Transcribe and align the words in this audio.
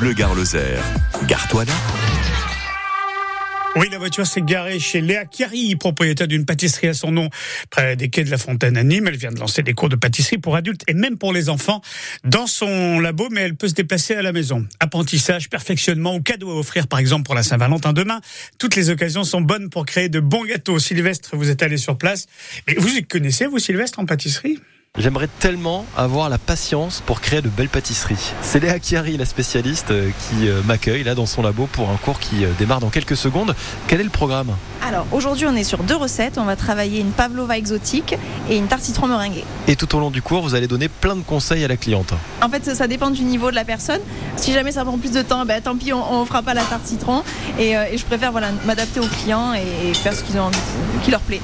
Bleu 0.00 0.12
Gare 0.12 0.34
Lozère. 0.34 0.82
Gare-toi 1.28 1.66
là. 1.66 1.72
Oui, 3.76 3.86
la 3.92 3.98
voiture 3.98 4.26
s'est 4.26 4.42
garée 4.42 4.80
chez 4.80 5.00
Léa 5.00 5.24
Chiari, 5.24 5.76
propriétaire 5.76 6.26
d'une 6.26 6.44
pâtisserie 6.44 6.88
à 6.88 6.94
son 6.94 7.12
nom, 7.12 7.30
près 7.70 7.94
des 7.94 8.08
quais 8.08 8.24
de 8.24 8.30
la 8.30 8.36
Fontaine 8.36 8.76
à 8.76 8.82
Nîmes. 8.82 9.06
Elle 9.06 9.16
vient 9.16 9.30
de 9.30 9.38
lancer 9.38 9.62
des 9.62 9.72
cours 9.72 9.88
de 9.88 9.94
pâtisserie 9.94 10.38
pour 10.38 10.56
adultes 10.56 10.82
et 10.88 10.94
même 10.94 11.16
pour 11.16 11.32
les 11.32 11.48
enfants 11.48 11.80
dans 12.24 12.48
son 12.48 12.98
labo, 12.98 13.28
mais 13.30 13.42
elle 13.42 13.54
peut 13.54 13.68
se 13.68 13.74
déplacer 13.74 14.16
à 14.16 14.22
la 14.22 14.32
maison. 14.32 14.66
Apprentissage, 14.80 15.48
perfectionnement 15.48 16.16
ou 16.16 16.20
cadeau 16.20 16.50
à 16.50 16.56
offrir, 16.58 16.88
par 16.88 16.98
exemple, 16.98 17.22
pour 17.22 17.36
la 17.36 17.44
Saint-Valentin 17.44 17.92
demain. 17.92 18.20
Toutes 18.58 18.74
les 18.74 18.90
occasions 18.90 19.22
sont 19.22 19.42
bonnes 19.42 19.70
pour 19.70 19.86
créer 19.86 20.08
de 20.08 20.18
bons 20.18 20.44
gâteaux. 20.44 20.80
Sylvestre, 20.80 21.36
vous 21.36 21.50
êtes 21.50 21.62
allé 21.62 21.76
sur 21.76 21.96
place. 21.96 22.26
Mais 22.66 22.74
vous 22.74 22.90
connaissez, 23.08 23.46
vous, 23.46 23.60
Sylvestre, 23.60 24.00
en 24.00 24.06
pâtisserie? 24.06 24.58
J'aimerais 24.96 25.26
tellement 25.40 25.86
avoir 25.96 26.28
la 26.28 26.38
patience 26.38 27.02
pour 27.04 27.20
créer 27.20 27.42
de 27.42 27.48
belles 27.48 27.68
pâtisseries. 27.68 28.32
C'est 28.42 28.60
Léa 28.60 28.78
Chiari, 28.78 29.16
la 29.16 29.24
spécialiste, 29.24 29.90
euh, 29.90 30.10
qui 30.10 30.48
euh, 30.48 30.62
m'accueille 30.62 31.02
là 31.02 31.16
dans 31.16 31.26
son 31.26 31.42
labo 31.42 31.66
pour 31.66 31.90
un 31.90 31.96
cours 31.96 32.20
qui 32.20 32.44
euh, 32.44 32.50
démarre 32.60 32.78
dans 32.78 32.90
quelques 32.90 33.16
secondes. 33.16 33.56
Quel 33.88 34.00
est 34.00 34.04
le 34.04 34.10
programme? 34.10 34.54
Alors 34.86 35.04
aujourd'hui 35.10 35.46
on 35.48 35.56
est 35.56 35.64
sur 35.64 35.82
deux 35.82 35.96
recettes. 35.96 36.38
On 36.38 36.44
va 36.44 36.54
travailler 36.54 37.00
une 37.00 37.10
pavlova 37.10 37.58
exotique 37.58 38.14
et 38.48 38.56
une 38.56 38.68
tarte 38.68 38.82
citron 38.82 39.08
meringuée. 39.08 39.42
Et 39.66 39.74
tout 39.74 39.92
au 39.96 39.98
long 39.98 40.12
du 40.12 40.22
cours, 40.22 40.42
vous 40.42 40.54
allez 40.54 40.68
donner 40.68 40.88
plein 40.88 41.16
de 41.16 41.22
conseils 41.22 41.64
à 41.64 41.68
la 41.68 41.76
cliente. 41.76 42.14
En 42.40 42.48
fait 42.48 42.72
ça 42.72 42.86
dépend 42.86 43.10
du 43.10 43.24
niveau 43.24 43.50
de 43.50 43.56
la 43.56 43.64
personne. 43.64 44.00
Si 44.36 44.52
jamais 44.52 44.70
ça 44.70 44.84
prend 44.84 44.96
plus 44.96 45.10
de 45.10 45.22
temps, 45.22 45.44
ben, 45.44 45.60
tant 45.60 45.74
pis 45.74 45.92
on, 45.92 46.20
ne 46.20 46.24
fera 46.24 46.42
pas 46.42 46.54
la 46.54 46.62
tarte 46.62 46.86
citron. 46.86 47.24
Et, 47.58 47.74
je 47.96 48.04
préfère 48.04 48.30
voilà, 48.30 48.50
m'adapter 48.64 49.00
aux 49.00 49.08
clients 49.08 49.54
et, 49.54 49.92
faire 49.94 50.12
ce 50.12 50.22
qu'ils 50.22 50.38
ont 50.38 50.44
envie, 50.44 50.58
qui 51.02 51.10
leur 51.10 51.20
plaît. 51.20 51.40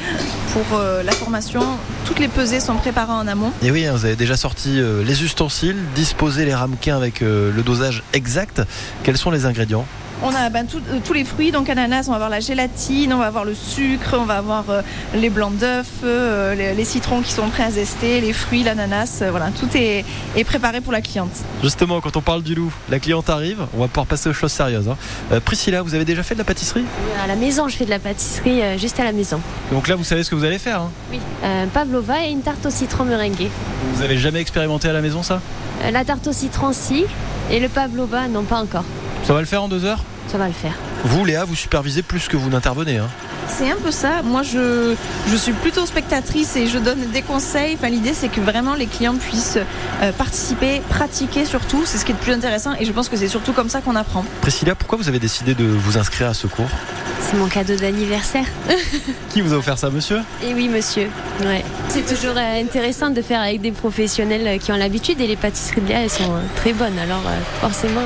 Pour 0.53 0.81
la 1.05 1.13
formation, 1.13 1.63
toutes 2.07 2.19
les 2.19 2.27
pesées 2.27 2.59
sont 2.59 2.75
préparées 2.75 3.13
en 3.13 3.29
amont. 3.29 3.53
Et 3.63 3.71
oui, 3.71 3.87
hein, 3.87 3.93
vous 3.93 4.05
avez 4.05 4.17
déjà 4.17 4.37
sorti 4.37 4.81
euh, 4.81 5.05
les 5.05 5.23
ustensiles, 5.23 5.77
disposé 5.95 6.45
les 6.45 6.55
ramequins 6.55 6.97
avec 6.97 7.23
euh, 7.23 7.53
le 7.55 7.63
dosage 7.63 8.03
exact. 8.13 8.63
Quels 9.05 9.17
sont 9.17 9.31
les 9.31 9.47
ingrédients? 9.47 9.87
On 10.23 10.35
a 10.35 10.49
ben, 10.51 10.67
euh, 10.75 10.99
tous 11.05 11.13
les 11.13 11.25
fruits, 11.25 11.53
donc 11.53 11.69
ananas, 11.69 12.05
on 12.07 12.11
va 12.11 12.17
avoir 12.17 12.31
la 12.31 12.41
gélatine, 12.41 13.13
on 13.13 13.19
va 13.19 13.27
avoir 13.27 13.45
le 13.45 13.55
sucre, 13.55 14.17
on 14.19 14.25
va 14.25 14.39
avoir 14.39 14.65
les 15.15 15.31
blancs 15.31 15.57
d'œufs, 15.57 15.87
les, 16.05 16.85
citrons 16.85 17.21
qui 17.23 17.33
sont 17.33 17.49
prêts 17.49 17.65
à 17.65 17.71
zester, 17.71 18.21
les 18.21 18.33
fruits, 18.33 18.63
l'ananas, 18.63 19.23
voilà, 19.31 19.51
tout 19.51 19.69
est, 19.75 20.05
préparé 20.45 20.81
pour 20.81 20.93
la 20.93 21.01
cliente. 21.01 21.31
Justement, 21.63 22.01
quand 22.01 22.17
on 22.17 22.23
parle 22.23 22.43
du 22.43 22.55
loup, 22.55 22.73
la 22.89 22.99
cliente 22.99 23.31
arrive, 23.31 23.67
on 23.75 23.81
va 23.81 23.89
pouvoir 23.89 24.07
passer 24.07 24.29
aux 24.29 24.33
choses 24.33 24.53
sérieuses. 24.53 24.89
Hein. 24.89 25.41
Priscilla, 25.45 25.83
vous 25.83 25.95
avez 25.95 26.05
déjà 26.05 26.23
fait 26.23 26.35
de 26.35 26.41
la 26.41 26.45
pâtisserie? 26.45 26.85
À 27.23 27.27
la 27.27 27.37
maison, 27.37 27.69
je 27.69 27.77
fais 27.77 27.85
de 27.85 27.91
la 27.91 27.99
pâtisserie 27.99 28.79
juste 28.79 28.99
à 28.99 29.05
la 29.05 29.13
maison. 29.13 29.41
Donc 29.71 29.87
là, 29.87 29.95
vous 29.95 30.05
savez 30.05 30.25
ce 30.25 30.31
que 30.31 30.35
vous 30.35 30.45
allez 30.45 30.59
faire 30.59 30.81
hein? 30.81 30.91
Oui, 31.13 31.21
pavlova 31.73 32.25
et 32.25 32.31
une 32.31 32.43
tarte 32.43 32.67
au 32.67 32.71
citron 32.71 33.05
meringuée. 33.05 33.51
Vous 33.95 34.03
avez 34.03 34.19
jamais 34.19 34.41
expérimenté 34.41 34.89
à 34.89 34.93
la 34.93 35.01
maison 35.01 35.23
ça? 35.23 35.41
La 35.93 36.05
tarte 36.05 36.27
au 36.27 36.33
citron, 36.33 36.73
si, 36.73 37.07
et 37.51 37.59
le 37.59 37.69
pavlova, 37.69 38.29
non, 38.29 38.43
pas 38.43 38.61
encore. 38.61 38.85
Ça 39.25 39.33
va 39.33 39.41
le 39.41 39.47
faire 39.47 39.63
en 39.63 39.69
deux 39.69 39.85
heures? 39.85 40.05
Ça 40.29 40.39
va 40.39 40.47
le 40.47 40.53
faire. 40.53 40.75
Vous, 41.05 41.25
Léa, 41.25 41.45
vous 41.45 41.55
supervisez 41.55 42.03
plus 42.03 42.29
que 42.29 42.37
vous 42.37 42.51
n'intervenez. 42.51 42.99
Hein 42.99 43.09
c'est 43.57 43.71
un 43.71 43.77
peu 43.77 43.91
ça. 43.91 44.23
Moi, 44.23 44.43
je, 44.43 44.95
je 45.29 45.37
suis 45.37 45.53
plutôt 45.53 45.85
spectatrice 45.87 46.57
et 46.57 46.67
je 46.67 46.79
donne 46.79 47.01
des 47.13 47.23
conseils. 47.23 47.75
Enfin, 47.75 47.89
l'idée, 47.89 48.15
c'est 48.15 48.29
que 48.29 48.41
vraiment 48.41 48.75
les 48.75 48.87
clients 48.87 49.17
puissent 49.17 49.59
euh, 50.03 50.13
participer, 50.13 50.81
pratiquer 50.89 51.45
surtout. 51.45 51.83
C'est 51.85 51.99
ce 51.99 52.05
qui 52.05 52.13
est 52.13 52.15
le 52.15 52.21
plus 52.21 52.33
intéressant 52.33 52.73
et 52.79 52.85
je 52.85 52.93
pense 52.93 53.09
que 53.09 53.17
c'est 53.17 53.29
surtout 53.29 53.53
comme 53.53 53.69
ça 53.69 53.81
qu'on 53.81 53.97
apprend. 53.97 54.25
Priscilla, 54.41 54.75
pourquoi 54.75 54.99
vous 54.99 55.09
avez 55.09 55.19
décidé 55.19 55.55
de 55.55 55.65
vous 55.65 55.99
inscrire 55.99 56.29
à 56.29 56.35
ce 56.35 56.47
cours 56.47 56.69
C'est 57.21 57.37
mon 57.37 57.49
cadeau 57.49 57.77
d'anniversaire. 57.77 58.45
qui 59.31 59.41
vous 59.41 59.53
a 59.53 59.57
offert 59.57 59.79
ça, 59.79 59.91
monsieur? 59.91 60.21
Et 60.45 60.55
oui, 60.55 60.69
monsieur. 60.69 61.09
Ouais. 61.41 61.65
C'est 61.89 62.07
toujours 62.07 62.37
euh, 62.37 62.61
intéressant 62.61 63.11
de 63.11 63.23
faire 63.23 63.41
avec 63.41 63.61
des 63.61 63.73
professionnels 63.73 64.47
euh, 64.47 64.59
qui 64.59 64.73
ont 64.73 64.77
l'habitude 64.77 65.21
et 65.21 65.27
les 65.27 65.37
pâtisseries 65.37 65.81
de 65.81 65.89
Léa, 65.89 66.01
elles 66.03 66.11
sont 66.11 66.33
très 66.57 66.73
bonnes. 66.73 66.99
Alors, 66.99 67.23
forcément, 67.61 68.01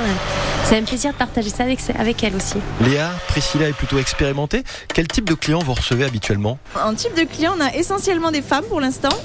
c'est 0.64 0.78
un 0.78 0.82
plaisir 0.82 1.12
de 1.12 1.16
partager 1.16 1.50
ça 1.50 1.64
avec, 1.64 1.78
avec 1.98 2.22
elle 2.24 2.34
aussi. 2.36 2.54
Léa, 2.80 3.10
Priscilla 3.28 3.68
est 3.68 3.72
plutôt 3.72 3.98
expérimentée. 3.98 4.64
Quel 4.92 5.06
type 5.08 5.28
de 5.28 5.33
clients 5.36 5.60
vous 5.60 5.74
recevez 5.74 6.04
habituellement 6.04 6.58
En 6.82 6.94
type 6.94 7.16
de 7.16 7.24
clients, 7.24 7.54
on 7.56 7.60
a 7.60 7.74
essentiellement 7.74 8.30
des 8.30 8.42
femmes 8.42 8.64
pour 8.68 8.80
l'instant. 8.80 9.16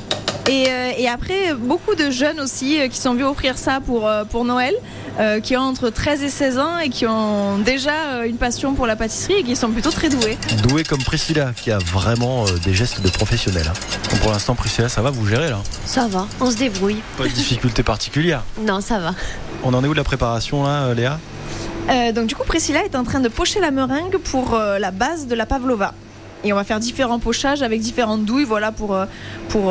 Et, 0.50 0.66
euh, 0.68 1.14
après, 1.14 1.53
beaucoup 1.53 1.94
de 1.94 2.09
jeunes 2.09 2.40
aussi 2.40 2.80
euh, 2.80 2.88
qui 2.88 2.97
sont 2.97 3.14
venus 3.14 3.25
offrir 3.28 3.58
ça 3.58 3.81
pour, 3.86 4.08
euh, 4.08 4.24
pour 4.24 4.46
Noël, 4.46 4.74
qui 5.44 5.58
ont 5.58 5.62
entre 5.62 5.90
13 5.90 6.24
et 6.24 6.30
16 6.30 6.59
ans 6.59 6.78
et 6.80 6.88
qui 6.88 7.06
ont 7.06 7.58
déjà 7.58 8.25
une 8.25 8.38
passion 8.38 8.74
pour 8.74 8.88
la 8.88 8.96
pâtisserie 8.96 9.34
et 9.34 9.44
qui 9.44 9.58
sont 9.58 9.69
plutôt 9.69 9.92
très 9.92 10.08
doués. 10.08 10.38
Doués 10.64 10.86
comme 10.86 11.03
Priscilla, 11.03 11.52
qui 11.53 11.72
a 11.72 11.78
vraiment 11.78 12.46
des 12.64 12.74
gestes 12.74 13.02
de 13.02 13.09
professionnel. 13.09 13.69
Hein. 13.69 14.18
pour 14.22 14.31
l'instant, 14.31 14.56
Priscilla, 14.56 14.88
ça 14.88 15.02
va, 15.02 15.09
vous 15.09 15.28
gérer 15.28 15.50
là 15.50 15.59
Ça 15.86 16.08
va, 16.08 16.25
on 16.40 16.50
se 16.50 16.56
débrouille. 16.56 17.02
Pas 17.18 17.25
de 17.25 17.34
difficulté 17.34 17.84
particulière 17.84 18.44
Non, 18.62 18.80
ça 18.80 19.00
va. 19.00 19.14
On 19.66 19.74
en 19.74 19.84
est 19.84 19.88
où 19.88 19.92
de 19.92 19.98
la 19.98 20.06
préparation 20.06 20.64
là, 20.64 20.94
Léa? 20.94 21.19
Donc 22.13 22.27
du 22.27 22.35
coup 22.35 22.44
Priscilla 22.44 22.83
est 22.83 22.95
en 22.95 23.03
train 23.03 23.19
de 23.19 23.29
pocher 23.29 23.59
la 23.59 23.72
meringue 23.72 24.17
pour 24.17 24.57
la 24.57 24.91
base 24.91 25.27
de 25.27 25.35
la 25.35 25.45
pavlova. 25.45 25.94
Et 26.44 26.53
on 26.53 26.55
va 26.55 26.63
faire 26.63 26.79
différents 26.79 27.19
pochages 27.19 27.61
avec 27.63 27.81
différentes 27.81 28.23
douilles 28.23 28.45
voilà, 28.45 28.72
pour, 28.72 28.95
euh, 28.95 29.05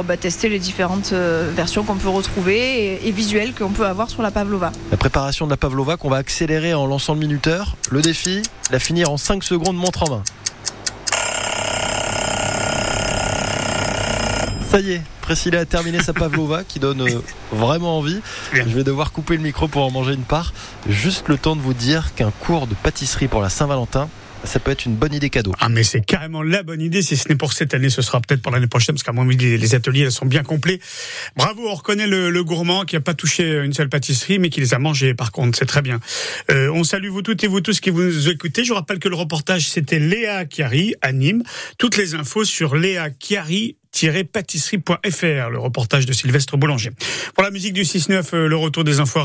bah, 0.05 0.17
tester 0.19 0.51
les 0.51 0.59
différentes 0.59 1.13
euh, 1.15 1.51
versions 1.55 1.83
qu'on 1.83 1.97
peut 1.97 2.11
retrouver 2.11 3.07
et, 3.07 3.11
visuelles 3.11 3.55
qu'on 3.55 3.71
peut 3.71 3.87
avoir 3.87 4.11
sur 4.11 4.23
la 4.23 4.31
pavlova. 4.31 4.71
La 4.91 4.99
préparation 4.99 5.47
de 5.47 5.51
la 5.51 5.57
pavlova 5.57 5.97
qu'on 5.97 6.11
va 6.11 6.19
accélérer 6.19 6.75
en 6.75 6.87
lançant 6.87 7.15
le 7.15 7.21
minuteur. 7.21 7.77
Le 7.91 8.03
défi, 8.03 8.43
la 8.71 8.79
finir 8.79 9.11
en 9.11 9.17
5 9.17 9.43
secondes 9.43 9.77
montre 9.77 10.03
en 10.03 10.17
main. 10.17 10.23
Ça 14.71 14.81
y 14.81 14.93
est, 14.93 15.03
Priscilla 15.29 15.61
a 15.61 15.67
terminé 15.67 16.03
sa 16.03 16.15
pavlova 16.15 16.65
qui 16.65 16.79
donne 16.79 17.03
euh, 17.03 17.21
vraiment 17.53 17.99
envie. 17.99 18.19
Je 18.55 18.63
vais 18.63 18.83
devoir 18.83 19.13
couper 19.13 19.37
le 19.37 19.43
micro 19.43 19.69
pour 19.69 19.85
en 19.85 19.91
manger 19.91 20.15
une 20.15 20.23
part. 20.23 20.55
Juste 20.89 21.29
le 21.29 21.37
temps 21.37 21.55
de 21.55 21.61
vous 21.61 21.75
dire 21.75 22.15
qu'un 22.15 22.31
cours 22.31 22.67
de 22.67 22.75
pâtisserie 22.75 23.29
pour 23.29 23.43
la 23.43 23.51
Saint-Valentin, 23.51 24.09
ça 24.45 24.61
peut 24.61 24.71
être 24.71 24.87
une 24.87 24.95
bonne 24.95 25.13
idée 25.13 25.31
cadeau. 25.31 25.53
Ah 25.59 25.69
mais 25.69 25.83
c'est 25.83 26.01
carrément 26.01 26.43
la 26.43 26.63
bonne 26.63 26.81
idée. 26.81 27.03
Si 27.03 27.17
ce 27.17 27.29
n'est 27.29 27.37
pour 27.37 27.53
cette 27.53 27.75
année, 27.75 27.91
ce 27.91 28.03
sera 28.03 28.21
peut-être 28.21 28.43
pour 28.43 28.53
l'année 28.53 28.67
prochaine, 28.67 28.95
parce 28.95 29.03
qu'à 29.03 29.13
mon 29.13 29.29
avis, 29.29 29.59
les 29.59 29.75
ateliers 29.75 30.11
sont 30.11 30.27
bien 30.27 30.43
complets. 30.43 30.81
Bravo, 31.37 31.69
on 31.69 31.75
reconnaît 31.75 32.07
le, 32.07 32.45
gourmand 32.45 32.85
qui 32.85 32.95
n'a 32.95 33.01
pas 33.01 33.15
touché 33.15 33.61
une 33.65 33.73
seule 33.73 33.89
pâtisserie, 33.89 34.39
mais 34.39 34.49
qui 34.49 34.61
les 34.61 34.75
a 34.75 34.79
mangées. 34.79 35.15
Par 35.15 35.33
contre, 35.33 35.59
c'est 35.59 35.67
très 35.67 35.83
bien. 35.83 36.01
Euh, 36.51 36.71
on 36.73 36.85
salue 36.85 37.09
vous 37.09 37.23
toutes 37.23 37.43
et 37.45 37.47
vous 37.47 37.61
tous 37.61 37.81
qui 37.81 37.91
vous 37.91 38.29
écoutez. 38.29 38.65
Je 38.65 38.73
rappelle 38.73 38.99
que 38.99 39.09
le 39.09 39.17
reportage 39.17 39.69
c'était 39.69 39.99
Léa 39.99 40.45
Chiari 40.47 40.95
à 41.03 41.13
Nîmes. 41.13 41.43
Toutes 41.79 41.97
les 41.97 42.15
infos 42.15 42.45
sur 42.45 42.77
Léa 42.77 43.09
Chiari 43.19 43.77
pâtisserie.fr, 44.33 45.51
le 45.51 45.59
reportage 45.59 46.07
de 46.07 46.13
Sylvestre 46.13 46.57
Boulanger. 46.57 46.91
Pour 47.35 47.43
la 47.43 47.51
musique 47.51 47.73
du 47.73 47.83
6-9, 47.83 48.35
euh, 48.35 48.49
le 48.49 48.57
retour 48.57 48.85
des 48.85 49.01
infos 49.01 49.21